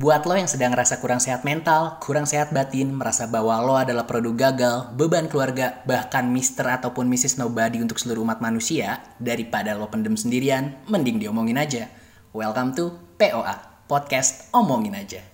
Buat 0.00 0.24
lo 0.24 0.32
yang 0.32 0.48
sedang 0.48 0.72
rasa 0.72 0.96
kurang 0.96 1.20
sehat 1.20 1.44
mental, 1.44 2.00
kurang 2.00 2.24
sehat 2.24 2.56
batin, 2.56 2.88
merasa 2.88 3.28
bahwa 3.28 3.52
lo 3.60 3.76
adalah 3.76 4.08
produk 4.08 4.32
gagal, 4.48 4.96
beban 4.96 5.28
keluarga, 5.28 5.84
bahkan 5.84 6.24
Mr. 6.24 6.80
ataupun 6.80 7.04
Mrs. 7.04 7.36
Nobody 7.36 7.84
untuk 7.84 8.00
seluruh 8.00 8.24
umat 8.24 8.40
manusia, 8.40 9.04
daripada 9.20 9.76
lo 9.76 9.92
pendem 9.92 10.16
sendirian, 10.16 10.72
mending 10.88 11.20
diomongin 11.20 11.60
aja. 11.60 11.92
Welcome 12.32 12.72
to 12.80 12.96
POA, 13.20 13.84
Podcast 13.92 14.48
Omongin 14.56 14.96
Aja. 14.96 15.29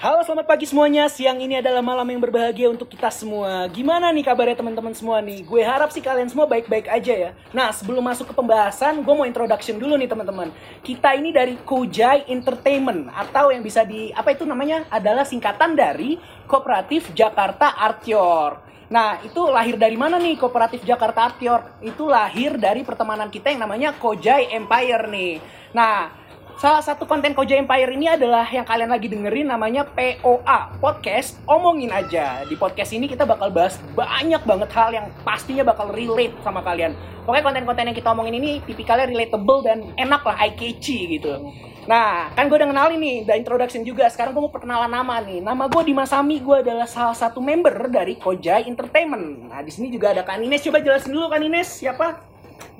Halo 0.00 0.24
selamat 0.24 0.48
pagi 0.48 0.64
semuanya, 0.64 1.12
siang 1.12 1.36
ini 1.44 1.60
adalah 1.60 1.84
malam 1.84 2.08
yang 2.08 2.24
berbahagia 2.24 2.72
untuk 2.72 2.88
kita 2.88 3.12
semua 3.12 3.68
Gimana 3.68 4.08
nih 4.08 4.24
kabarnya 4.24 4.56
teman-teman 4.56 4.96
semua 4.96 5.20
nih? 5.20 5.44
Gue 5.44 5.60
harap 5.60 5.92
sih 5.92 6.00
kalian 6.00 6.24
semua 6.24 6.48
baik-baik 6.48 6.88
aja 6.88 7.28
ya 7.28 7.30
Nah 7.52 7.68
sebelum 7.68 8.00
masuk 8.00 8.32
ke 8.32 8.32
pembahasan, 8.32 9.04
gue 9.04 9.12
mau 9.12 9.28
introduction 9.28 9.76
dulu 9.76 10.00
nih 10.00 10.08
teman-teman 10.08 10.56
Kita 10.80 11.12
ini 11.12 11.36
dari 11.36 11.60
Kojai 11.60 12.32
Entertainment 12.32 13.12
Atau 13.12 13.52
yang 13.52 13.60
bisa 13.60 13.84
di, 13.84 14.08
apa 14.16 14.32
itu 14.32 14.48
namanya? 14.48 14.88
Adalah 14.88 15.28
singkatan 15.28 15.76
dari 15.76 16.16
Kooperatif 16.48 17.12
Jakarta 17.12 17.76
Artior 17.76 18.56
Nah, 18.88 19.20
itu 19.20 19.52
lahir 19.52 19.76
dari 19.76 20.00
mana 20.00 20.16
nih 20.16 20.40
Kooperatif 20.40 20.80
Jakarta 20.80 21.28
Artior? 21.28 21.76
Itu 21.84 22.08
lahir 22.08 22.56
dari 22.56 22.88
pertemanan 22.88 23.28
kita 23.28 23.52
yang 23.52 23.68
namanya 23.68 23.92
Kojai 24.00 24.48
Empire 24.48 25.12
nih 25.12 25.60
Nah, 25.76 26.19
Salah 26.60 26.84
satu 26.84 27.08
konten 27.08 27.32
Koja 27.32 27.56
Empire 27.56 27.88
ini 27.96 28.04
adalah 28.04 28.44
yang 28.44 28.68
kalian 28.68 28.92
lagi 28.92 29.08
dengerin 29.08 29.48
namanya 29.48 29.80
POA 29.96 30.76
Podcast 30.76 31.40
Omongin 31.48 31.88
Aja. 31.88 32.44
Di 32.44 32.52
podcast 32.52 32.92
ini 32.92 33.08
kita 33.08 33.24
bakal 33.24 33.48
bahas 33.48 33.80
banyak 33.96 34.44
banget 34.44 34.68
hal 34.76 34.92
yang 34.92 35.08
pastinya 35.24 35.64
bakal 35.64 35.88
relate 35.88 36.36
sama 36.44 36.60
kalian. 36.60 36.92
Pokoknya 37.24 37.44
konten-konten 37.48 37.88
yang 37.88 37.96
kita 37.96 38.12
omongin 38.12 38.36
ini 38.36 38.60
tipikalnya 38.68 39.08
relatable 39.08 39.64
dan 39.64 39.88
enak 39.96 40.20
lah, 40.20 40.36
eye 40.36 40.52
catchy 40.52 41.16
gitu. 41.16 41.48
Nah, 41.88 42.28
kan 42.36 42.52
gue 42.52 42.60
udah 42.60 42.68
kenalin 42.68 43.00
nih, 43.00 43.16
udah 43.24 43.36
introduction 43.40 43.80
juga. 43.80 44.12
Sekarang 44.12 44.36
gue 44.36 44.44
mau 44.44 44.52
perkenalan 44.52 44.92
nama 44.92 45.16
nih. 45.24 45.40
Nama 45.40 45.64
gue 45.64 45.80
Dimas 45.80 46.12
Sami, 46.12 46.44
gue 46.44 46.60
adalah 46.60 46.84
salah 46.84 47.16
satu 47.16 47.40
member 47.40 47.88
dari 47.88 48.20
Kojai 48.20 48.68
Entertainment. 48.68 49.48
Nah, 49.48 49.64
di 49.64 49.72
sini 49.72 49.88
juga 49.88 50.12
ada 50.12 50.28
Kak 50.28 50.36
Ines. 50.36 50.60
Coba 50.60 50.84
jelasin 50.84 51.08
dulu 51.08 51.32
Kak 51.32 51.40
Ines, 51.40 51.80
siapa? 51.80 52.29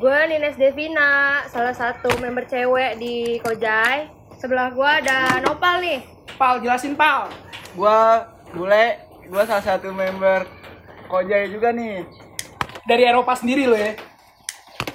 Gue 0.01 0.19
Nines 0.29 0.57
Devina, 0.57 1.45
salah 1.53 1.77
satu 1.77 2.09
member 2.21 2.49
cewek 2.49 2.97
di 2.97 3.37
Kojai. 3.45 4.09
Sebelah 4.41 4.73
gue 4.73 4.89
ada 4.89 5.41
Nopal 5.45 5.85
nih. 5.85 6.01
Pal, 6.41 6.65
jelasin 6.65 6.97
Pal. 6.97 7.29
Gua 7.77 8.25
bule, 8.57 8.97
gua 9.29 9.45
salah 9.45 9.63
satu 9.63 9.93
member 9.93 10.49
Kojai 11.07 11.53
juga 11.53 11.69
nih. 11.71 12.09
Dari 12.89 13.05
Eropa 13.05 13.37
sendiri 13.37 13.69
lo 13.69 13.77
ya. 13.77 13.93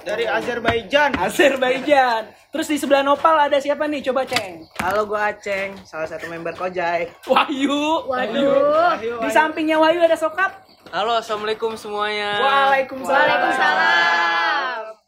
Dari 0.02 0.26
Azerbaijan. 0.26 1.14
Azerbaijan. 1.14 2.34
Terus 2.50 2.66
di 2.66 2.76
sebelah 2.82 3.06
Nopal 3.06 3.46
ada 3.46 3.62
siapa 3.62 3.86
nih? 3.86 4.02
Coba 4.10 4.26
ceng. 4.26 4.66
Halo, 4.82 5.06
gua 5.06 5.30
Aceng, 5.30 5.78
salah 5.86 6.10
satu 6.10 6.26
member 6.26 6.58
Kojai. 6.58 7.14
Wahyu. 7.30 8.10
Waduh. 8.10 8.98
Di 9.22 9.30
sampingnya 9.30 9.78
Wahyu 9.78 10.02
ada 10.02 10.18
Sokap. 10.18 10.66
Halo, 10.90 11.18
assalamualaikum 11.18 11.78
semuanya. 11.78 12.42
Waalaikumsalam. 12.42 13.14
Waalaikumsalam. 13.14 14.35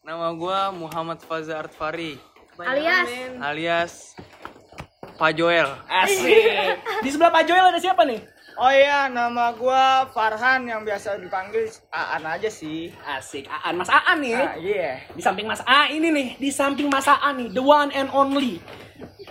Nama 0.09 0.33
gua 0.33 0.73
Muhammad 0.73 1.21
Faza 1.21 1.61
Artfari, 1.61 2.17
Alias 2.57 3.13
alias 3.45 3.93
Pak 5.21 5.37
Joel. 5.37 5.69
Asik. 5.85 6.81
Di 7.05 7.13
sebelah 7.13 7.29
Pak 7.29 7.45
Joel 7.45 7.69
ada 7.69 7.77
siapa 7.77 8.09
nih? 8.09 8.17
Oh 8.57 8.73
iya, 8.73 9.13
nama 9.13 9.53
gua 9.53 10.09
Farhan 10.09 10.65
yang 10.65 10.81
biasa 10.81 11.21
dipanggil 11.21 11.69
Aan 11.93 12.25
aja 12.25 12.49
sih. 12.49 12.89
Asik. 13.05 13.53
Aan, 13.53 13.77
Mas 13.77 13.93
Aan 13.93 14.25
nih. 14.25 14.33
Ah, 14.33 14.57
iya. 14.57 15.05
Di 15.13 15.21
samping 15.21 15.45
Mas 15.45 15.61
A 15.69 15.93
ini 15.93 16.09
nih, 16.09 16.29
di 16.41 16.49
samping 16.57 16.89
Mas 16.89 17.05
Aan 17.05 17.45
nih, 17.45 17.53
the 17.53 17.61
one 17.61 17.93
and 17.93 18.09
only. 18.17 18.65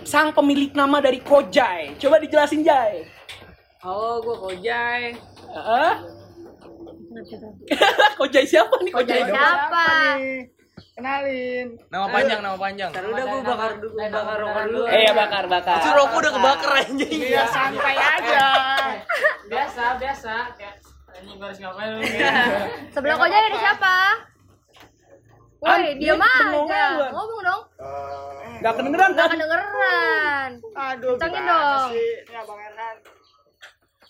Sang 0.06 0.30
pemilik 0.30 0.70
nama 0.78 1.02
dari 1.02 1.18
Kojai. 1.18 1.98
Coba 1.98 2.22
dijelasin 2.22 2.62
Jai. 2.62 3.02
Halo, 3.82 4.22
gua 4.22 4.46
Kojai. 4.46 5.18
Heeh. 5.42 5.92
Kojai 8.22 8.46
siapa 8.46 8.78
nih 8.86 8.94
Kojai? 8.94 9.26
Kojai 9.26 9.34
siapa? 9.34 9.86
nih? 10.22 10.57
Kenalin. 10.92 11.66
Nama 11.86 12.06
panjang, 12.06 12.40
nama 12.40 12.56
panjang. 12.56 12.90
Udah 12.90 13.24
gua 13.24 13.40
bakar 13.42 13.70
dulu, 13.76 13.96
bakar 13.98 14.36
rokok 14.36 14.62
dulu. 14.66 14.82
Eh 14.86 15.00
ya 15.02 15.12
bakar 15.12 15.44
bakar. 15.46 15.78
Itu 15.78 15.90
rokok 15.90 16.16
udah 16.18 16.32
kebakar 16.32 16.70
anjing. 16.78 17.20
Iya, 17.24 17.42
santai 17.46 17.96
aja. 18.14 18.46
biasa 19.46 19.82
biasa 19.96 20.32
kayak 20.54 20.74
ini 21.18 21.34
baru 21.34 21.50
ngapain 21.52 21.88
lu 21.90 22.00
Sebelah 22.94 23.16
Kojai 23.16 23.42
ada 23.42 23.58
siapa? 23.58 23.94
Woi, 25.58 25.98
dia 25.98 26.14
aja. 26.14 26.22
aja. 26.22 27.10
Ngomong 27.10 27.40
dong. 27.42 27.62
Gak 28.58 28.72
kedengeran 28.74 29.10
Gak 29.10 29.18
kan? 29.18 29.28
kedengeran. 29.32 30.50
Aduh, 30.72 31.14
Kencangin 31.14 31.42
gimana 31.42 31.58
dong. 31.58 31.90
sih? 31.90 32.10
Ini 32.22 32.36
Abang 32.36 32.60
Erhan. 32.60 32.96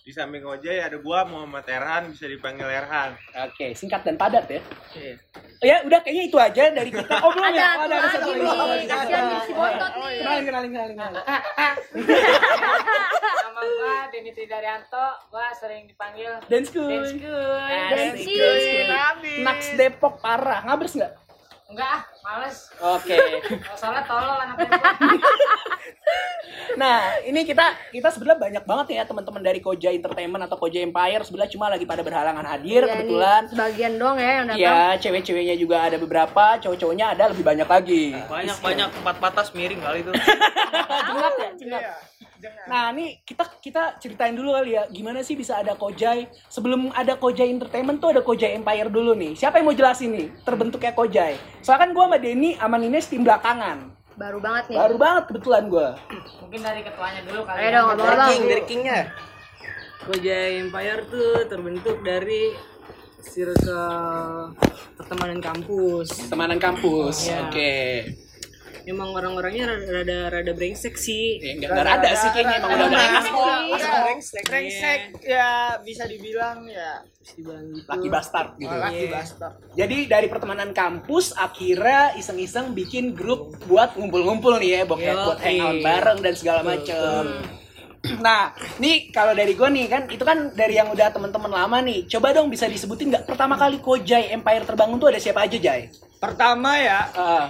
Di 0.09 0.17
samping 0.17 0.41
Ojai 0.41 0.81
ada 0.81 0.97
gua 1.05 1.21
Muhammad 1.29 1.69
Erhan, 1.69 2.09
bisa 2.09 2.25
dipanggil 2.25 2.65
Erhan. 2.65 3.13
Oke, 3.45 3.77
singkat 3.77 4.09
dan 4.09 4.17
padat 4.17 4.49
ya. 4.49 4.65
Iya. 4.97 5.15
Ya 5.61 5.77
udah 5.85 6.01
kayaknya 6.01 6.25
itu 6.33 6.39
aja 6.41 6.65
dari 6.73 6.89
kita. 6.89 7.13
Oh 7.21 7.29
belum 7.29 7.53
ya? 7.53 7.77
Oh, 7.77 7.85
Ada 7.85 8.17
satu 8.17 8.33
satu 8.33 8.65
lagi. 8.73 8.89
Kasihan 8.89 9.25
si 9.45 9.53
Bontot 9.53 9.93
nih. 10.01 10.17
Kenalin, 10.25 10.45
kenalin, 10.49 10.71
kenalin, 10.73 10.95
kenalin. 10.97 11.23
nama 13.37 13.61
gua 13.61 13.97
Denny 14.09 14.33
Tridaryanto 14.33 15.07
gua 15.29 15.53
sering 15.53 15.85
dipanggil 15.85 16.41
Dance 16.49 16.73
School. 16.73 16.89
Dance 16.89 17.13
School 17.13 17.53
Asik. 17.69 17.93
Densi. 17.93 19.45
Naks 19.45 19.67
Depok 19.77 20.25
parah. 20.25 20.65
Ngabers 20.65 20.97
nggak? 20.97 21.28
Enggak 21.69 21.89
ah 21.89 22.03
males 22.25 22.73
Oke. 22.81 23.19
Kalau 23.45 23.77
soalnya 23.77 24.05
tolol 24.09 24.41
anaknya 24.41 24.73
Nah, 26.79 27.19
ini 27.27 27.43
kita 27.43 27.75
kita 27.91 28.09
sebenarnya 28.09 28.39
banyak 28.39 28.65
banget 28.65 28.87
ya 28.97 29.03
teman-teman 29.05 29.43
dari 29.43 29.59
Koja 29.59 29.91
Entertainment 29.91 30.47
atau 30.47 30.57
Koja 30.57 30.81
Empire 30.81 31.27
sebenarnya 31.27 31.53
cuma 31.53 31.67
lagi 31.69 31.85
pada 31.85 32.01
berhalangan 32.07 32.47
hadir 32.47 32.87
Iya 32.87 32.89
nih, 32.89 32.93
kebetulan. 33.03 33.43
Sebagian 33.51 33.93
doang 33.99 34.17
ya 34.17 34.31
yang 34.31 34.47
datang. 34.47 34.61
Iya, 34.63 34.81
cewek-ceweknya 35.03 35.57
juga 35.59 35.77
ada 35.85 35.97
beberapa, 35.99 36.45
cowok-cowoknya 36.63 37.07
ada 37.19 37.25
lebih 37.35 37.45
banyak 37.45 37.69
lagi. 37.69 38.05
Banyak-banyak 38.17 38.89
empat 39.03 39.17
patas 39.19 39.49
miring 39.53 39.81
kali 39.83 39.99
itu. 40.07 40.13
Jengat 41.09 41.35
ya, 41.37 41.51
jengat. 41.59 41.83
Jangan. 42.39 42.65
Nah, 42.71 42.85
ini 42.95 43.19
kita 43.27 43.45
kita 43.59 43.83
ceritain 43.99 44.31
dulu 44.31 44.55
kali 44.55 44.79
ya, 44.79 44.87
gimana 44.87 45.27
sih 45.27 45.35
bisa 45.35 45.59
ada 45.59 45.75
Kojai? 45.75 46.31
Sebelum 46.47 46.95
ada 46.95 47.19
Kojai 47.19 47.51
Entertainment 47.51 47.99
tuh 47.99 48.15
ada 48.15 48.23
Kojai 48.23 48.55
Empire 48.55 48.87
dulu 48.87 49.19
nih. 49.19 49.35
Siapa 49.35 49.59
yang 49.59 49.67
mau 49.67 49.75
jelasin 49.75 50.15
nih 50.15 50.29
terbentuknya 50.47 50.95
Kojai? 50.95 51.35
Soalnya 51.67 51.83
kan 51.83 51.91
gue 51.91 52.05
sama 52.07 52.19
Denny 52.23 52.51
sama 52.55 52.77
Nines 52.79 53.07
tim 53.11 53.27
belakangan. 53.27 53.91
Baru 54.15 54.39
banget 54.39 54.65
nih. 54.71 54.79
Baru 54.79 54.97
banget 54.99 55.23
kebetulan 55.31 55.65
gue. 55.67 55.89
mungkin 56.39 56.61
dari 56.63 56.81
ketuanya 56.87 57.21
dulu 57.27 57.41
kali 57.43 57.59
Ayo 57.59 57.67
ya. 57.67 57.75
dong, 57.75 57.87
abang-abang. 57.99 58.31
Kingnya. 58.71 59.01
Kojai 60.07 60.53
Empire 60.63 61.03
tuh 61.11 61.33
terbentuk 61.51 61.97
dari 62.07 62.55
circle 63.19 64.55
pertemanan 64.95 65.43
kampus. 65.43 66.31
Temanan 66.31 66.59
kampus. 66.63 67.27
Iya. 67.27 67.51
Oke. 67.51 67.75
Emang 68.89 69.13
orang-orangnya 69.13 69.69
rada 69.69 69.85
rada, 69.93 70.19
rada 70.33 70.53
brengsek 70.53 70.97
sih. 70.97 71.37
Ya, 71.39 71.53
enggak 71.55 71.71
enggak 71.71 71.97
ada 72.01 72.11
sih 72.17 72.29
kayaknya 72.33 72.57
emang 72.57 72.71
udah 72.73 72.89
brengsek. 72.89 73.33
Iya, 73.69 73.93
brengsek. 74.01 74.43
Brengsek 74.49 75.01
ya 75.21 75.49
bisa 75.79 76.09
dibilang 76.09 76.65
ya 76.65 77.05
Terus 77.05 77.33
dibilang 77.37 77.65
gitu. 77.69 77.85
Laki 77.85 78.09
bastard 78.09 78.49
gitu. 78.57 78.73
laki 78.73 78.97
Iya. 78.99 79.13
bastard. 79.13 79.55
Jadi 79.77 79.99
dari 80.07 80.27
pertemanan 80.27 80.71
kampus 80.73 81.37
akhirnya 81.37 82.17
iseng-iseng 82.17 82.73
bikin 82.73 83.13
grup 83.13 83.61
buat 83.65 83.93
ngumpul-ngumpul 83.93 84.57
nih 84.57 84.71
ya, 84.73 84.81
buat 84.83 84.97
Yoi. 84.99 85.21
buat 85.21 85.39
hangout 85.39 85.79
bareng 85.79 86.19
dan 86.19 86.33
segala 86.33 86.61
macem. 86.65 87.25
Nah, 88.19 88.55
nih 88.79 89.11
kalau 89.11 89.35
dari 89.35 89.53
gue 89.53 89.69
nih 89.69 89.85
kan 89.85 90.07
itu 90.07 90.23
kan 90.23 90.55
dari 90.55 90.79
yang 90.79 90.89
udah 90.89 91.11
temen-temen 91.11 91.51
lama 91.51 91.83
nih. 91.83 92.09
Coba 92.09 92.33
dong 92.33 92.49
bisa 92.49 92.65
disebutin 92.65 93.13
nggak 93.13 93.27
pertama 93.27 93.59
kali 93.59 93.83
Kojai 93.83 94.33
Empire 94.33 94.65
terbangun 94.65 94.97
tuh 94.97 95.13
ada 95.13 95.21
siapa 95.21 95.45
aja 95.45 95.59
Jai? 95.59 95.93
Pertama 96.17 96.79
ya, 96.79 97.01
Eh, 97.13 97.45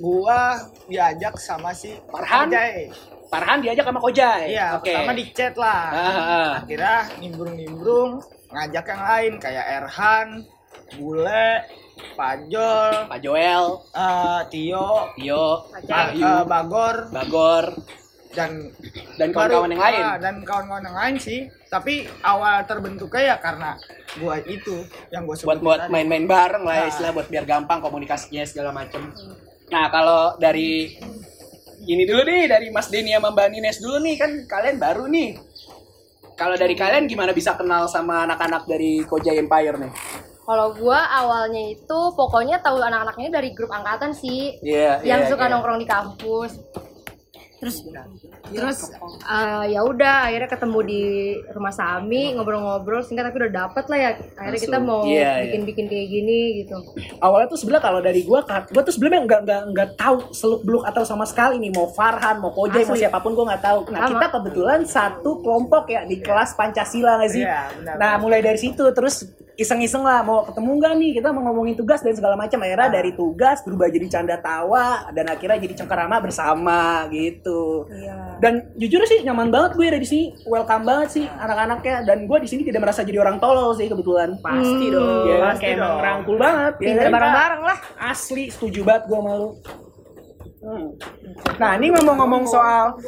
gua 0.00 0.56
diajak 0.88 1.36
sama 1.36 1.70
si 1.70 1.92
Farhan? 2.08 2.48
Kojai. 2.48 2.88
Farhan 3.28 3.58
diajak 3.60 3.84
sama 3.84 4.00
Kojai. 4.00 4.50
Iya, 4.50 4.74
Oke. 4.74 4.90
pertama 4.90 5.12
di 5.12 5.24
chat 5.30 5.54
lah. 5.54 5.84
Ah, 5.86 6.08
ah. 6.10 6.50
Akhirnya 6.58 6.96
nimbrung-nimbrung 7.20 8.18
ngajak 8.50 8.84
yang 8.88 9.02
lain 9.04 9.32
kayak 9.38 9.66
Erhan, 9.78 10.28
Bule, 10.90 11.62
Pajol, 12.16 13.06
Pak 13.06 13.18
Joel, 13.20 13.64
eh, 13.92 14.40
Tio, 14.50 14.90
Tio, 15.14 15.46
Ba- 15.86 16.10
Ayu, 16.10 16.24
eh, 16.24 16.42
Bagor 16.44 16.96
Bagor, 17.12 17.64
dan 18.30 18.50
dan 19.14 19.28
kawan-kawan 19.30 19.70
yang 19.70 19.78
lain. 19.80 20.02
Ah, 20.02 20.16
dan 20.16 20.34
kawan-kawan 20.42 20.82
yang 20.82 20.96
lain 20.96 21.16
sih. 21.16 21.40
Tapi 21.66 22.08
awal 22.22 22.64
terbentuknya 22.64 23.22
ya 23.24 23.36
karena 23.38 23.78
gua 24.16 24.42
itu 24.42 24.82
yang 25.10 25.22
gua 25.22 25.38
buat 25.38 25.38
sebutin 25.38 25.62
buat 25.62 25.78
tadi. 25.80 25.92
main-main 25.92 26.26
bareng 26.26 26.64
lah 26.64 26.76
Nah. 26.82 26.90
istilah 26.90 27.10
buat 27.12 27.28
biar 27.28 27.44
gampang 27.44 27.78
komunikasinya 27.78 28.42
segala 28.42 28.72
macem. 28.72 29.14
Nah 29.70 29.86
kalau 29.88 30.34
dari 30.36 30.98
ini 31.86 32.02
dulu 32.04 32.26
nih 32.26 32.50
dari 32.50 32.68
Mas 32.74 32.90
Denny 32.90 33.14
sama 33.14 33.30
Mbak 33.32 33.48
Nines 33.54 33.78
dulu 33.78 34.02
nih 34.02 34.14
kan 34.18 34.30
kalian 34.44 34.76
baru 34.76 35.06
nih. 35.06 35.38
Kalau 36.34 36.56
dari 36.56 36.74
kalian 36.74 37.06
gimana 37.06 37.30
bisa 37.36 37.54
kenal 37.54 37.86
sama 37.86 38.24
anak-anak 38.24 38.64
dari 38.64 39.04
Kojai 39.04 39.38
Empire 39.38 39.76
nih? 39.76 39.92
Kalau 40.40 40.74
gua 40.74 41.06
awalnya 41.06 41.62
itu 41.70 41.98
pokoknya 42.16 42.58
tahu 42.58 42.82
anak-anaknya 42.82 43.28
dari 43.30 43.54
grup 43.54 43.70
angkatan 43.70 44.10
sih. 44.10 44.58
Iya, 44.64 45.04
yang 45.06 45.22
iya, 45.22 45.30
suka 45.30 45.46
iya. 45.46 45.52
nongkrong 45.54 45.78
di 45.78 45.86
kampus. 45.86 46.58
Terus 47.60 47.76
terus 48.48 48.78
eh, 49.22 49.64
ya 49.76 49.84
udah 49.84 50.32
akhirnya 50.32 50.48
ketemu 50.48 50.78
di 50.80 51.02
rumah 51.52 51.70
Sami 51.70 52.32
ngobrol-ngobrol 52.32 53.04
singkat 53.04 53.28
tapi 53.28 53.36
udah 53.44 53.52
dapet 53.52 53.84
lah 53.92 53.98
ya. 54.00 54.10
Akhirnya 54.40 54.60
kita 54.64 54.78
Langsung. 54.80 54.88
mau 54.88 55.00
Iya, 55.04 55.20
iya. 55.20 55.34
bikin-bikin 55.44 55.86
kayak 55.86 56.08
gini 56.08 56.38
gitu. 56.64 56.76
Awalnya 57.20 57.48
tuh 57.52 57.58
sebenarnya 57.60 57.84
kalau 57.84 58.00
dari 58.00 58.20
gua 58.24 58.40
gua 58.48 58.82
tuh 58.82 58.94
sebelumnya 58.96 59.20
nggak 59.28 59.40
nggak 59.44 59.62
nggak 59.76 59.88
tahu 60.00 60.16
seluk 60.32 60.64
beluk 60.64 60.84
atau 60.88 61.04
sama 61.04 61.28
sekali 61.28 61.60
nih 61.60 61.70
mau 61.76 61.86
Farhan 61.92 62.40
mau 62.40 62.48
Kojai 62.50 62.88
mau 62.88 62.96
siapa 62.96 63.20
pun 63.20 63.36
gua 63.36 63.52
nggak 63.52 63.62
tahu. 63.62 63.80
Nah 63.92 64.00
Sama. 64.02 64.10
kita 64.16 64.26
kebetulan 64.32 64.80
satu 64.88 65.30
kelompok 65.44 65.84
ya 65.92 66.08
di 66.08 66.16
kelas 66.18 66.56
Pancasila 66.56 67.20
nggak 67.20 67.30
sih? 67.30 67.44
Iya, 67.44 67.60
benar, 67.76 67.94
nah 68.00 68.12
mulai 68.16 68.40
dari 68.40 68.56
situ 68.56 68.82
terus 68.96 69.28
iseng-iseng 69.54 70.02
lah 70.02 70.20
mau 70.20 70.44
ketemu 70.44 70.70
nggak 70.76 70.92
nih? 70.94 71.10
Kita 71.16 71.28
mau 71.30 71.42
ngomongin 71.46 71.74
tugas 71.74 72.00
dan 72.00 72.12
segala 72.12 72.34
macam. 72.34 72.58
Akhirnya 72.60 72.86
Ah. 72.86 72.92
dari 72.92 73.10
tugas 73.12 73.62
berubah 73.62 73.86
jadi 73.86 74.06
canda 74.06 74.36
tawa 74.36 75.08
dan 75.10 75.26
akhirnya 75.26 75.58
jadi 75.58 75.74
cengkerama 75.76 76.18
bersama 76.18 77.06
gitu. 77.08 77.86
Iya. 77.88 78.38
Dan 78.38 78.70
jujur 78.74 79.02
sih 79.04 79.22
nyaman 79.22 79.48
banget 79.48 79.74
gue 79.74 79.86
ada 79.86 79.98
di 79.98 80.04
sini. 80.04 80.24
Welcome 80.44 80.84
banget 80.84 81.08
sih 81.10 81.24
anak-anaknya. 81.26 82.04
Dan 82.04 82.26
gue 82.26 82.38
di 82.40 82.48
sini 82.48 82.62
tidak 82.62 82.84
merasa 82.84 83.02
jadi 83.02 83.18
orang 83.18 83.38
tolol 83.38 83.72
sih 83.72 83.86
kebetulan. 83.86 84.36
Pasti 84.38 84.86
Hmm. 84.86 84.94
dong. 84.94 85.24
ya 85.24 85.36
pasti 85.42 85.62
kayak 85.64 85.76
dong. 85.78 85.98
rangkul 85.98 86.36
banget. 86.36 86.72
Ya 86.76 86.80
pinter 86.82 87.04
kan? 87.04 87.12
bareng-bareng 87.12 87.62
lah. 87.64 87.78
Asli 87.96 88.44
setuju 88.48 88.80
banget 88.82 89.04
gue 89.06 89.18
malu 89.18 89.50
nah 91.56 91.72
ini 91.72 91.88
ngomong-ngomong 91.88 92.44
soal 92.44 93.00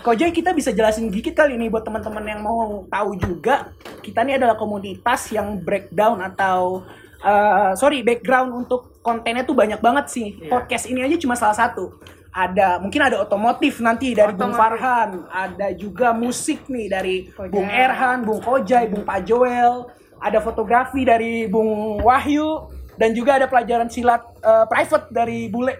Kojai 0.00 0.32
kita 0.32 0.56
bisa 0.56 0.72
jelasin 0.72 1.12
dikit 1.12 1.36
kali 1.36 1.56
nih 1.56 1.68
buat 1.68 1.84
teman-teman 1.84 2.24
yang 2.24 2.40
mau 2.40 2.88
tahu 2.88 3.12
juga 3.16 3.68
kita 4.04 4.20
ini 4.28 4.36
adalah 4.36 4.60
komunitas 4.60 5.32
yang 5.32 5.56
breakdown 5.64 6.20
atau 6.20 6.84
eh, 7.24 7.72
sorry 7.80 8.04
background 8.04 8.52
untuk 8.52 9.00
kontennya 9.00 9.48
tuh 9.48 9.56
banyak 9.56 9.80
banget 9.80 10.12
sih. 10.12 10.28
Podcast 10.52 10.84
ini 10.84 11.00
aja 11.00 11.16
cuma 11.16 11.32
salah 11.32 11.56
satu. 11.56 11.96
Ada 12.34 12.82
mungkin 12.82 12.98
ada 12.98 13.22
otomotif 13.22 13.78
nanti 13.78 14.10
dari 14.10 14.34
Bung 14.34 14.52
Farhan 14.52 15.22
ada 15.30 15.70
juga 15.70 16.10
musik 16.10 16.66
nih 16.66 16.90
dari 16.90 17.16
Bung 17.30 17.70
Erhan 17.70 18.26
Bung 18.26 18.42
Kojai 18.42 18.90
Bung 18.90 19.06
Pak 19.06 19.22
Joel 19.22 19.86
ada 20.18 20.42
fotografi 20.42 21.06
dari 21.06 21.46
Bung 21.46 22.02
Wahyu 22.02 22.66
dan 22.98 23.14
juga 23.14 23.38
ada 23.38 23.46
pelajaran 23.46 23.86
silat 23.86 24.18
eh, 24.42 24.66
private 24.66 25.14
dari 25.14 25.46
Bule. 25.46 25.78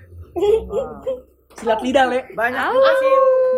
Silat 1.58 1.80
lidah 1.82 2.06
le. 2.06 2.20
Banyak 2.34 2.62
juga 2.70 2.92
sih. 3.02 3.12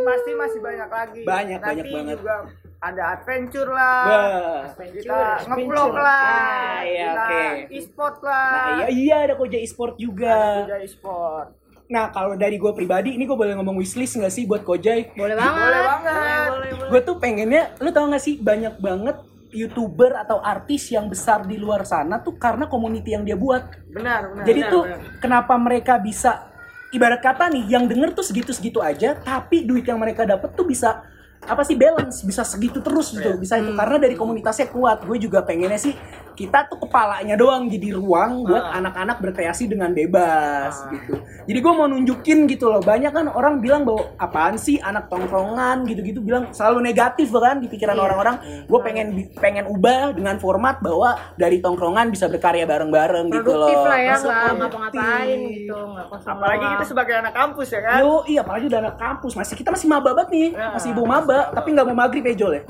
Pasti 0.06 0.30
masih 0.32 0.60
banyak 0.60 0.88
lagi. 0.88 1.22
Banyak, 1.24 1.58
Nanti 1.60 1.68
banyak 1.68 1.86
banget. 1.92 2.16
juga 2.16 2.36
ada 2.78 3.02
adventure 3.12 3.66
lah 3.66 4.04
Bah. 4.04 4.84
kita 4.86 5.18
ngevlog 5.46 5.92
lah 5.92 6.22
Ah, 6.22 6.80
iya, 6.82 7.06
kita 7.06 7.24
oke. 7.24 7.44
e-sport 7.72 8.16
lah 8.20 8.50
Nah, 8.50 8.66
iya 8.76 8.86
iya 8.88 9.16
ada 9.22 9.34
Koja 9.34 9.56
e-sport 9.56 9.94
juga. 9.96 10.62
juga 10.62 10.76
e-sport 10.78 11.48
Nah, 11.86 12.10
kalau 12.10 12.34
dari 12.34 12.56
gue 12.56 12.72
pribadi, 12.72 13.14
ini 13.14 13.24
gue 13.24 13.32
boleh 13.32 13.54
ngomong 13.54 13.78
wishlist 13.78 14.18
nggak 14.18 14.28
sih 14.28 14.42
buat 14.42 14.60
Kojai? 14.60 15.14
boleh 15.14 15.32
boleh 15.32 15.36
banget 15.36 15.70
banget 16.02 16.50
Gue 16.84 17.00
tuh 17.00 17.16
pengennya, 17.16 17.62
lu 17.78 17.90
tau 17.90 18.06
gak 18.06 18.18
sih 18.20 18.36
banyak 18.36 18.74
banget 18.76 19.16
youtuber 19.48 20.12
atau 20.16 20.36
artis 20.36 20.90
yang 20.90 21.06
besar 21.06 21.42
di 21.42 21.54
luar 21.54 21.82
sana 21.82 22.18
tuh 22.18 22.34
karena 22.34 22.66
community 22.66 23.10
yang 23.10 23.22
dia 23.22 23.34
buat. 23.34 23.62
benar 23.88 24.28
benar 24.28 24.44
Jadi 24.44 24.60
benar, 24.60 24.70
tuh 24.70 24.82
benar. 24.84 25.00
kenapa 25.16 25.54
mereka 25.56 25.94
bisa 25.96 26.50
ibarat 26.88 27.18
kata 27.18 27.48
nih 27.48 27.64
yang 27.68 27.84
denger 27.84 28.12
tuh 28.12 28.24
segitu-segitu 28.24 28.78
aja, 28.78 29.14
tapi 29.16 29.62
duit 29.62 29.82
yang 29.82 29.96
mereka 29.96 30.22
dapet 30.24 30.52
tuh 30.52 30.66
bisa 30.66 31.06
apa 31.44 31.62
sih 31.62 31.76
balance 31.76 32.24
bisa 32.24 32.42
segitu 32.42 32.80
terus 32.80 33.12
gitu 33.12 33.36
bisa 33.36 33.60
itu. 33.60 33.70
Karena 33.74 33.96
dari 34.00 34.16
komunitasnya 34.16 34.72
kuat. 34.72 35.04
Gue 35.04 35.20
juga 35.20 35.44
pengennya 35.44 35.78
sih 35.78 35.92
kita 36.36 36.68
tuh 36.68 36.78
kepalanya 36.84 37.34
doang 37.34 37.66
jadi 37.72 37.96
ruang 37.96 38.44
buat 38.44 38.76
anak-anak 38.76 39.24
berkreasi 39.24 39.72
dengan 39.72 39.96
bebas 39.96 40.84
gitu. 40.92 41.16
Jadi 41.48 41.58
gue 41.58 41.72
mau 41.72 41.88
nunjukin 41.88 42.44
gitu 42.44 42.68
loh 42.68 42.84
banyak 42.84 43.10
kan 43.10 43.26
orang 43.32 43.64
bilang 43.64 43.88
bahwa 43.88 44.12
apaan 44.20 44.60
sih 44.60 44.76
anak 44.78 45.08
tongkrongan? 45.08 45.88
gitu-gitu 45.88 46.20
bilang 46.20 46.52
selalu 46.52 46.92
negatif 46.92 47.32
kan 47.32 47.58
di 47.58 47.72
pikiran 47.72 47.96
orang-orang. 47.96 48.68
Gue 48.68 48.80
pengen 48.84 49.32
pengen 49.40 49.64
ubah 49.64 50.12
dengan 50.12 50.36
format 50.36 50.76
bahwa 50.84 51.16
dari 51.40 51.64
tongkrongan 51.64 52.12
bisa 52.12 52.28
berkarya 52.28 52.68
bareng-bareng 52.68 53.32
gitu 53.32 53.50
loh. 53.56 53.70
Produktif 53.70 53.80
lah 53.88 53.98
ya 53.98 54.14
nggak 54.20 54.52
ngapa-ngapain 54.60 55.38
gitu 55.56 55.78
apalagi 56.26 56.64
kita 56.76 56.84
sebagai 56.84 57.14
anak 57.16 57.32
kampus 57.32 57.68
ya 57.72 57.80
kan? 57.80 57.98
Yo, 58.04 58.14
iya 58.28 58.40
apalagi 58.44 58.66
udah 58.68 58.80
anak 58.84 58.96
kampus 59.00 59.32
masih 59.38 59.54
kita 59.56 59.70
masih 59.72 59.88
maba 59.88 60.10
banget 60.12 60.28
nih 60.34 60.48
masih 60.52 60.88
ibu 60.92 61.02
maba 61.08 61.54
tapi 61.54 61.72
nggak 61.72 61.86
mau 61.88 61.96
maghrib 62.04 62.24
ya 62.26 62.34
Jol 62.36 62.52
ya? 62.60 62.62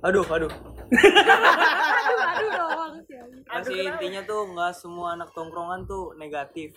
Aduh, 0.00 0.24
aduh. 0.30 0.50
aduh 3.44 3.60
aduh 3.60 3.64
doang 3.64 3.64
sih 3.64 3.74
Masih 3.74 3.90
intinya 3.92 4.20
tuh 4.24 4.40
nggak 4.52 4.72
semua 4.72 5.06
anak 5.16 5.28
tongkrongan 5.36 5.80
tuh 5.84 6.12
negatif. 6.16 6.76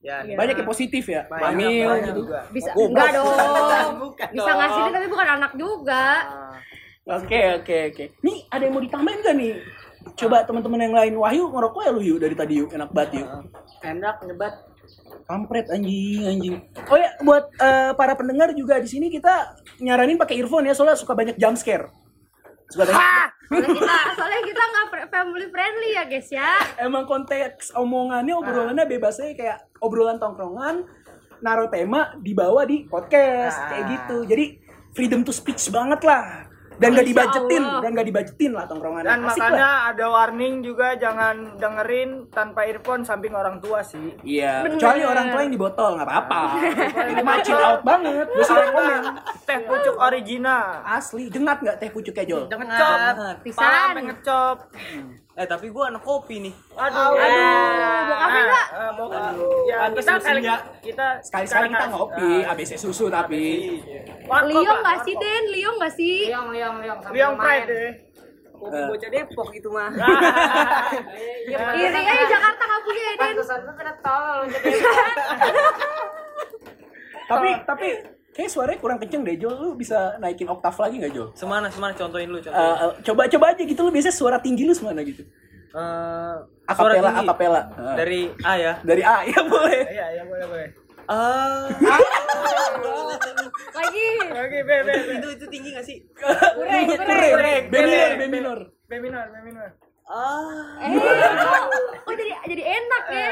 Ya, 0.00 0.22
nih. 0.22 0.38
banyak 0.38 0.54
yang 0.62 0.68
positif 0.70 1.04
ya? 1.10 1.26
Banyak, 1.26 1.42
Bamil 1.42 1.88
banyak 1.90 2.06
gitu. 2.06 2.20
juga. 2.22 2.38
bisa 2.54 2.70
Goblok. 2.70 2.88
enggak 2.94 3.10
dong? 3.10 3.90
Bukan 4.06 4.28
bisa 4.30 4.46
dong. 4.46 4.58
ngasih 4.62 4.82
tapi 4.94 5.06
bukan 5.10 5.28
anak 5.34 5.52
juga. 5.58 6.04
Oke 7.06 7.40
oke 7.58 7.76
oke. 7.90 8.04
Nih 8.22 8.36
ada 8.50 8.62
yang 8.66 8.74
mau 8.74 8.82
ditambahin 8.82 9.20
gak 9.22 9.36
nih? 9.38 9.52
Coba 10.14 10.36
teman-teman 10.46 10.80
yang 10.86 10.94
lain. 10.94 11.14
Wahyu 11.18 11.42
ngerokok 11.50 11.82
ya 11.86 11.90
lu 11.90 12.02
yuk 12.02 12.18
dari 12.22 12.34
tadi 12.38 12.54
yuk 12.62 12.70
enak 12.70 12.90
banget 12.94 13.22
yuk 13.22 13.28
enak 13.82 14.16
nyebat. 14.26 14.54
Kampret 15.26 15.66
anjing 15.74 16.22
anjing. 16.22 16.54
Oh 16.86 16.98
ya 16.98 17.10
buat 17.26 17.50
eh, 17.58 17.90
para 17.98 18.14
pendengar 18.14 18.54
juga 18.54 18.78
di 18.78 18.86
sini 18.86 19.10
kita 19.10 19.58
nyaranin 19.82 20.18
pakai 20.18 20.38
earphone 20.38 20.70
ya 20.70 20.74
soalnya 20.74 20.94
suka 20.98 21.18
banyak 21.18 21.34
jump 21.34 21.58
scare 21.58 21.90
soalnya 22.70 23.30
kita. 23.46 23.96
Soalnya 24.16 24.40
kita 24.42 24.62
nggak 24.66 24.86
family 25.12 25.46
friendly 25.50 25.90
ya 25.94 26.04
guys 26.06 26.28
ya. 26.30 26.50
Emang 26.82 27.06
konteks 27.06 27.72
omongannya 27.74 28.34
obrolannya 28.34 28.84
bebas 28.86 29.22
aja 29.22 29.34
kayak 29.34 29.58
obrolan 29.78 30.18
tongkrongan 30.18 30.86
naruh 31.44 31.68
tema 31.68 32.16
dibawa 32.18 32.64
di 32.64 32.88
podcast 32.88 33.60
kayak 33.70 33.84
gitu. 33.92 34.26
Jadi 34.26 34.44
freedom 34.96 35.22
to 35.22 35.32
speech 35.32 35.68
banget 35.70 36.02
lah. 36.02 36.46
Dan 36.76 36.92
gak 36.92 37.08
Masya 37.08 37.12
dibajetin 37.12 37.62
Allah. 37.64 37.80
dan 37.80 37.90
gak 37.96 38.08
dibajetin 38.12 38.52
lah 38.52 38.64
tongkrongannya. 38.68 39.08
Dan 39.08 39.20
Asik 39.24 39.40
makanya 39.40 39.64
lah. 39.64 39.90
ada 39.96 40.06
warning 40.12 40.54
juga 40.60 40.88
jangan 41.00 41.36
dengerin 41.56 42.10
tanpa 42.28 42.68
earphone 42.68 43.00
samping 43.00 43.32
orang 43.32 43.64
tua 43.64 43.80
sih. 43.80 44.12
Iya. 44.20 44.60
Kecuali 44.68 45.00
orang 45.00 45.32
tua 45.32 45.40
yang 45.40 45.52
di 45.56 45.60
botol 45.60 45.96
nggak 45.96 46.04
apa-apa. 46.04 46.40
Itu 47.16 47.22
mah 47.24 47.36
chill 47.40 47.56
out 47.56 47.80
banget. 47.80 48.28
Gue 48.28 48.44
salah 48.44 48.68
komen 48.76 49.02
teh 49.46 49.58
pucuk 49.62 49.96
original. 49.96 50.82
Asli 50.82 51.30
jengat 51.30 51.62
nggak 51.62 51.76
teh 51.78 51.88
pucuknya 51.94 52.24
Jol 52.26 52.44
jangan 52.50 52.66
ngecop 52.66 52.98
pisan. 53.46 53.94
ngecop 54.02 54.56
Eh, 55.36 55.44
tapi 55.44 55.68
gua 55.68 55.92
anak 55.92 56.00
kopi 56.00 56.48
nih. 56.48 56.54
aduh. 56.80 57.12
Aduh 57.12 58.00
mau 58.08 58.16
kafe 58.24 58.40
nggak? 58.40 58.66
Ah, 58.72 58.90
mau 58.96 59.06
ya 59.68 59.76
Pantes 59.84 60.08
kita 60.08 60.16
kali 60.16 60.40
kita 60.80 61.06
sekali-sekali 61.20 61.66
kita 61.76 61.86
ngopi 61.92 62.30
ABC 62.48 62.72
susu 62.80 63.12
tapi. 63.12 63.76
Lah, 64.24 64.40
nggak 64.48 64.98
sih. 65.04 65.12
Den? 65.12 65.44
Leo 65.52 65.76
nggak 65.76 65.92
sih? 65.92 66.32
Liong, 66.32 66.48
liong, 66.56 66.76
liong. 66.80 66.98
sampai 67.04 67.16
Liang 67.20 67.36
lumayan. 67.36 67.44
Pride 67.44 67.68
deh 67.68 67.92
kopi 68.56 68.80
bocah 68.88 69.10
Depok 69.12 69.48
itu 69.52 69.68
mah. 69.68 69.92
Iya, 71.46 71.62
iri 71.78 72.02
aja 72.02 72.24
Jakarta 72.26 72.62
nggak 72.66 72.82
punya 72.82 73.02
ya 73.04 73.12
Den? 73.12 73.20
Pantesan 73.36 73.60
lu 73.62 73.72
kena 73.78 73.94
tol. 74.02 74.38
jadi. 74.50 74.66
tapi 77.30 77.50
tapi 77.62 77.88
kayak 78.36 78.52
suaranya 78.52 78.76
kurang 78.76 79.00
kenceng 79.00 79.24
deh 79.24 79.40
Jol 79.40 79.56
lu 79.56 79.68
bisa 79.72 80.20
naikin 80.20 80.44
oktav 80.44 80.76
lagi 80.76 81.00
nggak 81.00 81.12
Jol 81.16 81.28
Semana, 81.32 81.72
semana? 81.72 81.96
Contohin 81.96 82.28
lu, 82.28 82.36
contohin. 82.36 82.60
eh, 82.60 82.92
coba 83.02 83.22
coba 83.26 83.44
aja 83.50 83.62
gitu. 83.64 83.80
Lu 83.80 83.88
biasanya 83.88 84.12
suara 84.12 84.36
tinggi 84.36 84.62
lu 84.62 84.76
semana 84.76 85.00
gitu? 85.00 85.24
Eh, 85.72 86.36
akapela 86.64 86.92
suara 86.92 87.10
tinggi. 87.10 87.24
akapela 87.24 87.60
Eh, 87.72 87.94
Dari 87.96 88.20
A 88.40 88.52
ya. 88.54 88.72
dari 88.84 89.02
A 89.02 89.16
ya 89.24 89.40
boleh. 89.42 89.80
Iya 89.88 90.06
iya 90.12 90.22
boleh 90.28 90.44
boleh. 90.46 90.68
Ah. 91.06 91.70
lagi. 93.72 94.06
Oke 94.26 94.58
B 94.62 94.70
B 94.82 94.88
B 94.90 95.10
itu 95.16 95.28
itu 95.32 95.46
tinggi 95.48 95.68
gak 95.72 95.86
sih? 95.86 95.96
kurang 96.18 96.82
kurang 96.90 97.08
Kurang, 97.08 97.62
B 97.70 97.74
minor 97.78 98.10
B 98.12 98.22
minor. 98.28 98.58
B 98.84 98.92
minor 99.00 99.24
B 99.30 99.36
minor. 99.42 99.68
Ah. 100.06 100.86
eh 100.86 100.94
oh, 100.94 101.66
oh 102.06 102.14
jadi 102.14 102.30
jadi 102.46 102.62
enak 102.62 103.04
ya 103.10 103.30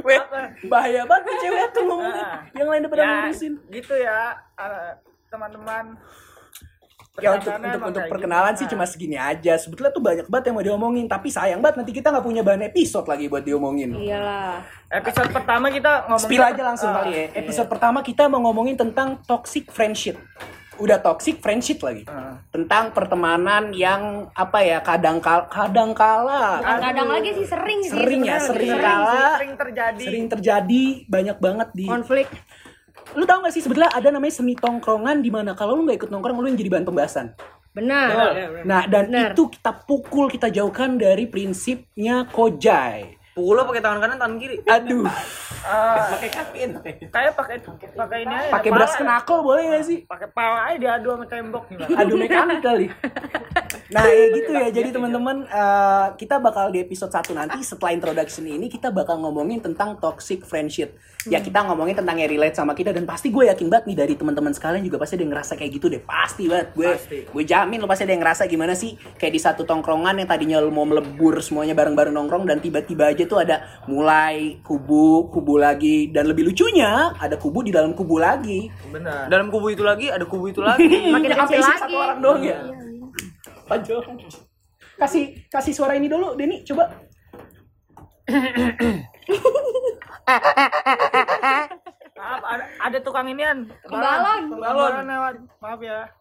Weh, 0.00 0.20
bahaya 0.64 1.02
banget 1.04 1.34
cewek 1.40 1.66
tuh 1.70 1.82
ngomongnya. 1.82 2.22
Ah. 2.22 2.40
Yang 2.52 2.68
lain 2.68 2.82
pada 2.86 3.00
ya 3.00 3.08
ngurusin. 3.20 3.52
gitu 3.68 3.94
ya 3.94 4.20
eh, 4.56 4.90
teman-teman 5.26 5.98
Ya 7.18 7.34
untuk 7.34 7.50
untuk, 7.50 7.82
untuk 7.82 8.04
perkenalan 8.06 8.54
gitu. 8.54 8.62
sih 8.62 8.66
cuma 8.70 8.86
segini 8.86 9.18
aja. 9.18 9.58
Sebetulnya 9.58 9.90
tuh 9.90 9.98
banyak 9.98 10.30
banget 10.30 10.44
yang 10.46 10.54
mau 10.54 10.62
diomongin, 10.62 11.10
tapi 11.10 11.26
sayang 11.28 11.58
banget 11.58 11.82
nanti 11.82 11.90
kita 11.90 12.14
nggak 12.14 12.22
punya 12.22 12.46
bahan 12.46 12.62
episode 12.64 13.10
lagi 13.10 13.26
buat 13.26 13.42
diomongin. 13.42 13.90
iyalah 13.90 14.62
episode 14.86 15.26
pertama 15.34 15.66
kita 15.66 16.06
ngomongin 16.06 16.30
Spill 16.30 16.44
aja 16.46 16.62
langsung 16.62 16.90
Ah, 16.90 17.02
kali 17.02 17.10
ya. 17.10 17.24
Episode 17.34 17.66
pertama 17.66 18.06
kita 18.06 18.30
mau 18.30 18.38
ngomongin 18.40 18.78
tentang 18.78 19.18
toxic 19.26 19.66
friendship. 19.66 20.14
Udah 20.78 21.02
toxic 21.02 21.42
friendship 21.42 21.82
lagi. 21.82 22.06
Ah. 22.06 22.38
Tentang 22.54 22.94
pertemanan 22.94 23.74
yang 23.74 24.30
apa 24.32 24.62
ya 24.62 24.78
kadang 24.80 25.18
kala 25.18 25.50
kadang 25.50 25.90
kala 25.92 26.62
kadang-kadang 26.62 27.08
lagi 27.10 27.30
sih 27.34 27.46
sering 27.46 27.80
sih 27.82 27.92
sering 27.92 28.20
ya 28.22 28.38
sering 28.38 28.70
lebih 28.74 28.84
kala 28.86 29.22
sering 29.38 29.54
terjadi 29.58 30.04
sering 30.04 30.26
terjadi 30.30 30.84
banyak 31.10 31.36
banget 31.42 31.68
di 31.74 31.86
konflik 31.86 32.28
lu 33.16 33.24
tau 33.24 33.40
gak 33.40 33.54
sih 33.56 33.64
sebetulnya 33.64 33.88
ada 33.90 34.12
namanya 34.12 34.34
seni 34.36 34.52
tongkrongan 34.52 35.24
di 35.24 35.30
mana 35.32 35.56
kalau 35.56 35.80
lu 35.80 35.88
nggak 35.88 36.04
ikut 36.04 36.10
nongkrong 36.12 36.38
lu 36.38 36.48
yang 36.52 36.60
jadi 36.60 36.70
bahan 36.70 36.86
pembahasan 36.86 37.26
Benar. 37.78 38.10
Nah, 38.66 38.82
dan 38.90 39.06
Benar. 39.06 39.30
itu 39.38 39.46
kita 39.54 39.70
pukul, 39.86 40.26
kita 40.32 40.50
jauhkan 40.50 40.98
dari 40.98 41.30
prinsipnya 41.30 42.26
Kojai. 42.26 43.17
Pukul 43.38 43.54
lo 43.54 43.62
pakai 43.70 43.82
tangan 43.86 43.98
kanan, 44.02 44.18
tangan 44.18 44.36
kiri. 44.42 44.56
Aduh, 44.66 45.06
pakai 45.62 46.30
kapin 46.34 46.68
kayak 47.10 47.32
pakai 47.38 47.56
pakai 47.94 48.18
ini 48.26 48.34
aja 48.34 48.50
pakai 48.50 48.70
beras 48.74 48.94
kenakol 48.98 49.46
boleh 49.46 49.62
gak 49.74 49.84
sih? 49.86 49.98
pakai 50.06 50.28
pala 50.30 50.70
aja 50.70 50.78
diadu 50.78 51.14
sama 51.14 51.26
tembok 51.30 51.64
nih 51.70 51.76
Bang. 51.78 51.88
Adu 52.02 52.14
mekanik 52.18 52.58
kali. 52.62 52.86
Nah, 53.88 54.04
ya 54.04 54.26
gitu 54.36 54.50
ya. 54.52 54.68
Jadi 54.68 54.88
teman-teman, 54.92 55.48
eh, 55.48 56.06
kita 56.20 56.36
bakal 56.40 56.68
di 56.68 56.84
episode 56.84 57.08
1 57.08 57.32
nanti 57.32 57.64
setelah 57.64 57.96
introduction 57.96 58.44
ini 58.44 58.68
kita 58.68 58.92
bakal 58.92 59.16
ngomongin 59.16 59.64
tentang 59.64 59.96
toxic 59.96 60.44
friendship. 60.44 60.92
Ya 61.28 61.40
kita 61.44 61.60
ngomongin 61.64 61.96
tentang 61.96 62.16
yang 62.20 62.28
relate 62.28 62.56
sama 62.56 62.72
kita 62.72 62.92
dan 62.92 63.04
pasti 63.04 63.28
gue 63.28 63.48
yakin 63.48 63.68
banget 63.68 63.84
nih 63.92 63.96
dari 64.00 64.14
teman-teman 64.16 64.52
sekalian 64.52 64.80
juga 64.84 65.00
pasti 65.00 65.16
ada 65.16 65.24
yang 65.24 65.32
ngerasa 65.36 65.52
kayak 65.56 65.70
gitu 65.76 65.86
deh. 65.92 66.00
Pasti 66.04 66.48
banget. 66.48 66.72
Gue 66.72 66.94
gue 67.08 67.44
jamin 67.44 67.78
lo 67.80 67.88
pasti 67.88 68.04
ada 68.08 68.12
yang 68.16 68.22
ngerasa 68.24 68.42
gimana 68.48 68.72
sih 68.72 68.96
kayak 69.16 69.32
di 69.36 69.40
satu 69.40 69.64
tongkrongan 69.68 70.24
yang 70.24 70.28
tadinya 70.28 70.56
lo 70.60 70.72
mau 70.72 70.88
melebur 70.88 71.40
semuanya 71.44 71.76
bareng-bareng 71.76 72.12
nongkrong 72.12 72.44
dan 72.48 72.60
tiba-tiba 72.64 73.12
aja 73.12 73.24
tuh 73.28 73.44
ada 73.44 73.60
mulai 73.88 74.60
kubu, 74.64 75.28
kubu 75.28 75.60
lagi 75.60 76.08
dan 76.08 76.28
lebih 76.28 76.48
lucunya 76.48 77.12
ada 77.16 77.36
kubu 77.36 77.60
di 77.64 77.72
dalam 77.72 77.92
kubu 77.92 78.16
lagi. 78.16 78.72
benar 78.88 79.28
Dalam 79.28 79.52
kubu 79.52 79.68
itu 79.68 79.84
lagi, 79.84 80.08
ada 80.08 80.24
kubu 80.24 80.48
itu 80.48 80.64
lagi. 80.64 80.88
Makin 81.14 81.30
kecil 81.34 81.60
lagi. 81.60 81.80
satu 81.82 81.96
orang 81.98 82.18
doang 82.24 82.42
ya. 82.44 82.87
Panjang. 83.68 84.02
Kasih 84.98 85.24
kasih 85.52 85.72
suara 85.76 85.94
ini 85.94 86.08
dulu, 86.10 86.34
Denny, 86.34 86.64
coba. 86.64 86.90
maaf 92.18 92.42
ada, 92.44 92.64
ada 92.76 92.98
tukang 93.00 93.24
inian 93.24 93.64
Balon. 93.88 94.60
balon 94.60 95.06
lewat 95.08 95.34
maaf 95.64 95.80
ya 95.80 96.12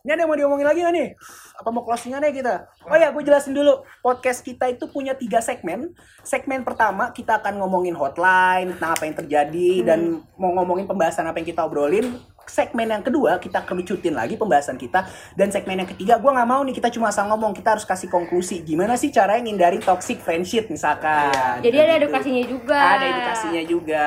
Ini 0.00 0.16
ada 0.16 0.24
yang 0.24 0.32
mau 0.32 0.38
diomongin 0.40 0.64
lagi 0.64 0.80
gak 0.80 0.96
nih? 0.96 1.08
Apa 1.60 1.68
mau 1.68 1.84
closingan 1.84 2.24
aja 2.24 2.32
kita? 2.32 2.54
Oh 2.88 2.96
ya, 2.96 3.12
gue 3.12 3.20
jelasin 3.20 3.52
dulu. 3.52 3.84
Podcast 4.00 4.40
kita 4.40 4.64
itu 4.72 4.88
punya 4.88 5.12
tiga 5.12 5.44
segmen. 5.44 5.92
Segmen 6.24 6.64
pertama 6.64 7.12
kita 7.12 7.36
akan 7.36 7.60
ngomongin 7.60 7.92
hotline, 7.92 8.72
tentang 8.72 8.96
apa 8.96 9.04
yang 9.04 9.16
terjadi, 9.20 9.70
dan 9.84 10.24
mau 10.40 10.56
ngomongin 10.56 10.88
pembahasan 10.88 11.28
apa 11.28 11.44
yang 11.44 11.52
kita 11.52 11.68
obrolin. 11.68 12.16
Segmen 12.42 12.86
yang 12.86 13.00
kedua 13.00 13.36
kita 13.36 13.62
kerucutin 13.62 14.12
lagi 14.12 14.34
pembahasan 14.34 14.74
kita. 14.74 15.06
Dan 15.32 15.48
segmen 15.48 15.76
yang 15.76 15.86
ketiga, 15.86 16.16
gue 16.16 16.28
nggak 16.28 16.44
mau 16.44 16.60
nih 16.60 16.72
kita 16.72 16.88
cuma 16.88 17.08
asal 17.08 17.24
ngomong. 17.26 17.52
Kita 17.52 17.72
harus 17.72 17.84
kasih 17.84 18.06
konklusi. 18.06 18.60
Gimana 18.60 18.94
sih 18.94 19.08
caranya 19.08 19.42
ngindarin 19.42 19.78
toxic 19.78 20.18
friendship 20.18 20.66
misalkan. 20.66 21.30
Jadi 21.60 21.76
ada 21.76 21.92
Gitu. 21.92 22.00
edukasinya 22.02 22.44
juga. 22.44 22.78
Ada 22.78 23.04
edukasinya 23.06 23.62
juga. 23.64 24.06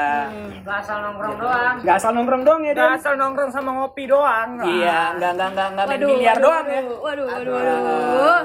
Gak 0.60 0.78
asal 0.78 0.98
nongkrong 1.02 1.38
doang. 1.38 1.76
Nggak 1.80 1.96
asal 1.96 2.12
nongkrong 2.12 2.44
doang 2.44 2.62
ya, 2.62 2.74
Nggak 2.74 2.90
Dan? 2.90 3.00
asal 3.00 3.14
nongkrong 3.16 3.52
sama 3.52 3.70
ngopi 3.74 4.04
doang 4.06 4.50
Iya, 4.60 5.00
nggak 5.16 5.32
nggak 5.34 5.50
nggak 5.52 5.68
nggak 5.74 5.86
main 5.86 5.98
Waduh, 5.98 6.10
biliar 6.10 6.34
waduh, 6.34 6.44
doang 6.44 6.66
ya. 6.66 6.82
Waduh, 6.84 7.26
waduh, 7.26 7.54
waduh. 7.54 8.42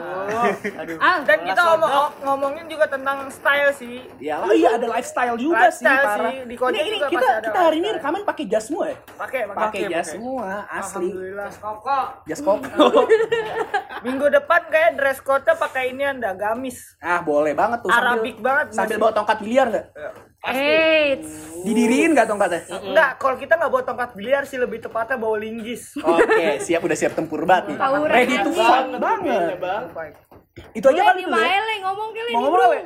Ah, 0.99 1.17
dan 1.21 1.39
kita 1.43 1.61
ngomong 1.61 1.93
ngomongin 2.21 2.65
juga 2.67 2.87
tentang 2.87 3.27
style 3.29 3.71
sih 3.73 4.03
Ya 4.19 4.39
lah, 4.39 4.51
iya 4.51 4.75
ada 4.75 4.87
lifestyle 4.89 5.37
juga 5.37 5.69
sih 5.69 5.83
Lifestyle 5.83 6.05
parah. 6.05 6.31
sih, 6.31 6.39
di 6.43 6.55
ini, 6.55 6.79
ini 6.81 6.91
juga 6.95 7.07
kita 7.09 7.19
pasti 7.19 7.35
ada 7.35 7.45
kita 7.45 7.59
hari 7.61 7.77
ini 7.77 7.89
rekaman 7.93 8.23
pakai 8.23 8.45
jas 8.47 8.65
semua 8.65 8.85
ya. 8.87 8.97
pakai 9.15 9.41
Pakai 9.49 9.81
jas 9.87 10.07
semua 10.11 10.49
asli. 10.69 11.09
alhamdulillah 11.09 11.51
Koko. 11.55 12.01
Jas 12.25 12.41
koko. 12.41 13.01
minggu 14.07 14.27
depan 14.31 14.61
kayak 14.67 14.91
dress 14.95 15.19
code 15.19 15.43
pakai 15.49 15.91
ini 15.91 16.05
anda 16.05 16.31
gamis 16.33 16.95
ah 16.99 17.19
boleh 17.21 17.53
banget 17.53 17.79
tuh. 17.81 17.91
sambil- 17.91 18.15
Arabik 18.15 18.37
banget, 18.39 18.67
Sambil 18.71 18.87
masih. 18.91 19.01
bawa 19.01 19.13
tongkat 19.13 19.39
biliar 19.41 19.67
nggak? 19.69 19.87
Eits. 20.41 21.31
Didiriin 21.61 22.15
nggak 22.15 22.27
tongkatnya? 22.27 22.63
enggak 22.71 23.11
kalau 23.19 23.37
kita 23.37 23.59
nggak 23.59 23.69
bawa 23.69 23.83
tongkat 23.83 24.11
biliar 24.15 24.43
sih 24.45 24.55
lebih 24.55 24.79
tepatnya 24.79 25.17
bawa 25.17 25.35
linggis 25.37 25.99
Oke, 25.99 26.63
siap 26.63 26.79
udah 26.81 26.95
siap 26.95 27.13
tempur 27.13 27.43
banget 27.43 27.75
nih. 27.75 27.77
Ready 28.07 28.37
to 28.39 28.51
fight 28.53 28.87
banget. 28.97 29.59
Itu 30.73 30.87
aja 30.87 30.95
Boleh 30.97 31.07
kali 31.07 31.19
di 31.19 31.25
dulu 31.25 31.39
ya. 31.39 31.77
Ngomong 31.81 32.09
kali 32.11 32.31
Mau 32.31 32.41
ngomong 32.43 32.61
apa? 32.61 32.75
ya? 32.75 32.83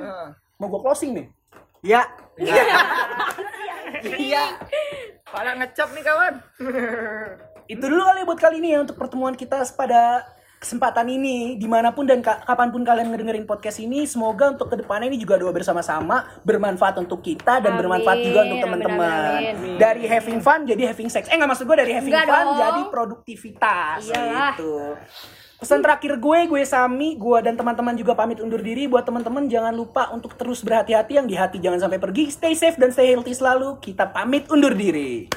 Mau 0.56 0.66
gua 0.68 0.80
closing 0.82 1.10
nih. 1.12 1.26
ya 1.82 2.02
iya. 4.14 4.44
Pada 5.24 5.50
ngecap 5.54 5.88
nih 5.90 6.02
kawan. 6.02 6.34
Itu 7.64 7.84
dulu 7.84 8.02
kali 8.04 8.20
buat 8.22 8.38
kali 8.38 8.56
ini 8.58 8.68
ya 8.70 8.80
untuk 8.80 8.94
pertemuan 8.94 9.32
kita 9.32 9.64
pada 9.72 10.22
kesempatan 10.58 11.08
ini. 11.08 11.56
Di 11.56 11.64
mana 11.64 11.90
pun 11.90 12.04
dan 12.04 12.20
ka- 12.20 12.38
kapan 12.40 12.68
pun 12.68 12.82
kalian 12.82 13.08
ngedengerin 13.08 13.42
podcast 13.44 13.78
ini 13.78 14.04
semoga 14.04 14.50
untuk 14.50 14.68
ke 14.68 14.76
depannya 14.76 15.08
ini 15.08 15.16
juga 15.16 15.34
doa 15.34 15.50
bersama-sama 15.50 16.22
bermanfaat 16.42 17.00
untuk 17.00 17.18
kita 17.20 17.58
dan 17.58 17.72
Amin, 17.72 17.80
bermanfaat 17.80 18.18
juga 18.20 18.40
untuk 18.44 18.58
teman-teman. 18.60 19.40
dari 19.76 20.04
having 20.04 20.38
fun 20.38 20.62
jadi 20.62 20.92
having 20.92 21.08
sex. 21.08 21.26
Eh 21.26 21.34
nggak 21.34 21.48
maksud 21.48 21.64
gue 21.64 21.76
dari 21.76 21.92
having 21.92 22.12
Enggak 22.12 22.28
fun 22.28 22.44
dong. 22.44 22.58
jadi 22.58 22.82
produktivitas 22.88 24.00
Iyalah. 24.04 24.52
gitu 24.52 24.74
pesan 25.62 25.78
terakhir 25.78 26.18
gue 26.18 26.38
gue 26.50 26.62
Sami 26.66 27.14
gue 27.14 27.38
dan 27.38 27.54
teman-teman 27.54 27.94
juga 27.94 28.18
pamit 28.18 28.42
undur 28.42 28.58
diri. 28.58 28.90
Buat 28.90 29.06
teman-teman 29.06 29.46
jangan 29.46 29.70
lupa 29.70 30.10
untuk 30.10 30.34
terus 30.34 30.58
berhati-hati 30.66 31.22
yang 31.22 31.30
di 31.30 31.38
hati. 31.38 31.62
Jangan 31.62 31.86
sampai 31.86 32.02
pergi. 32.02 32.34
Stay 32.34 32.58
safe 32.58 32.74
dan 32.74 32.90
stay 32.90 33.14
healthy 33.14 33.30
selalu. 33.30 33.78
Kita 33.78 34.10
pamit 34.10 34.50
undur 34.50 34.74
diri 34.74 35.30